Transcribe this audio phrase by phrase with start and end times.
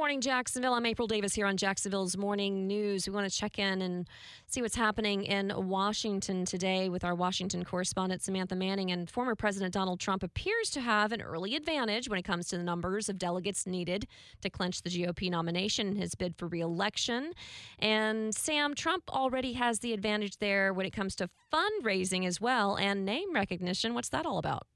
[0.00, 0.72] Morning, Jacksonville.
[0.72, 3.06] I'm April Davis here on Jacksonville's Morning News.
[3.06, 4.08] We want to check in and
[4.46, 8.90] see what's happening in Washington today with our Washington correspondent, Samantha Manning.
[8.90, 12.56] And former President Donald Trump appears to have an early advantage when it comes to
[12.56, 14.06] the numbers of delegates needed
[14.40, 17.32] to clinch the GOP nomination in his bid for reelection.
[17.78, 22.74] And Sam, Trump already has the advantage there when it comes to fundraising as well
[22.74, 23.92] and name recognition.
[23.92, 24.66] What's that all about?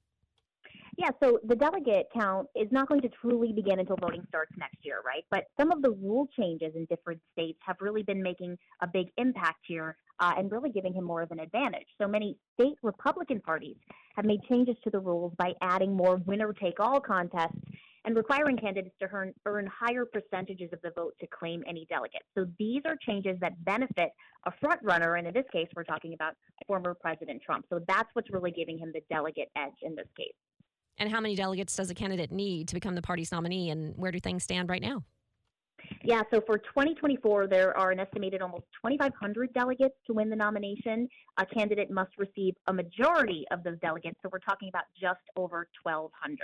[0.96, 4.78] Yeah, so the delegate count is not going to truly begin until voting starts next
[4.82, 5.24] year, right?
[5.30, 9.08] But some of the rule changes in different states have really been making a big
[9.16, 11.86] impact here uh, and really giving him more of an advantage.
[12.00, 13.76] So many state Republican parties
[14.16, 17.58] have made changes to the rules by adding more winner take all contests
[18.04, 22.22] and requiring candidates to earn, earn higher percentages of the vote to claim any delegate.
[22.36, 24.10] So these are changes that benefit
[24.46, 26.34] a front runner, and in this case, we're talking about
[26.66, 27.64] former President Trump.
[27.70, 30.34] So that's what's really giving him the delegate edge in this case.
[30.98, 34.12] And how many delegates does a candidate need to become the party's nominee, and where
[34.12, 35.04] do things stand right now?
[36.02, 41.08] Yeah, so for 2024, there are an estimated almost 2,500 delegates to win the nomination.
[41.38, 45.68] A candidate must receive a majority of those delegates, so we're talking about just over
[45.82, 46.38] 1,200.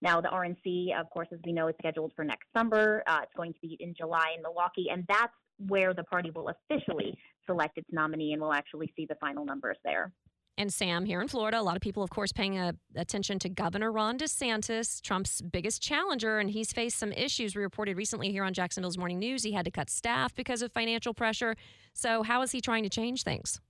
[0.00, 3.04] Now, the RNC, of course, as we know, is scheduled for next summer.
[3.06, 5.32] Uh, it's going to be in July in Milwaukee, and that's
[5.68, 9.76] where the party will officially select its nominee, and we'll actually see the final numbers
[9.84, 10.12] there.
[10.58, 13.48] And Sam, here in Florida, a lot of people, of course, paying uh, attention to
[13.48, 17.56] Governor Ron DeSantis, Trump's biggest challenger, and he's faced some issues.
[17.56, 20.70] We reported recently here on Jacksonville's Morning News he had to cut staff because of
[20.70, 21.56] financial pressure.
[21.94, 23.60] So, how is he trying to change things?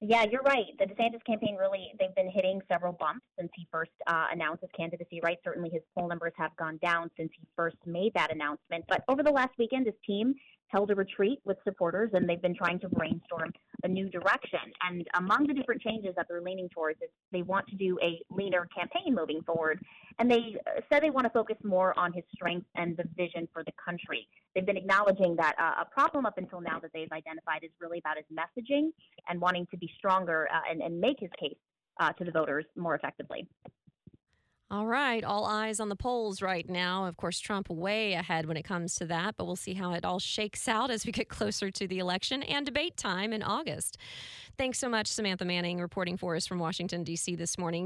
[0.00, 0.66] Yeah, you're right.
[0.78, 4.70] The DeSantis campaign really, they've been hitting several bumps since he first uh, announced his
[4.76, 5.38] candidacy, right?
[5.42, 8.84] Certainly his poll numbers have gone down since he first made that announcement.
[8.88, 10.34] But over the last weekend, his team
[10.68, 13.52] held a retreat with supporters and they've been trying to brainstorm
[13.84, 14.60] a new direction.
[14.86, 18.20] And among the different changes that they're leaning towards is they want to do a
[18.30, 19.80] leaner campaign moving forward.
[20.18, 23.48] And they uh, said they want to focus more on his strengths and the vision
[23.52, 24.28] for the country.
[24.54, 27.98] They've been acknowledging that uh, a problem up until now that they've identified is really
[27.98, 28.90] about his messaging
[29.28, 31.56] and wanting to be stronger uh, and, and make his case
[32.00, 33.46] uh, to the voters more effectively.
[34.68, 37.06] All right, all eyes on the polls right now.
[37.06, 40.04] Of course, Trump way ahead when it comes to that, but we'll see how it
[40.04, 43.96] all shakes out as we get closer to the election and debate time in August.
[44.58, 47.36] Thanks so much, Samantha Manning, reporting for us from Washington, D.C.
[47.36, 47.84] this morning.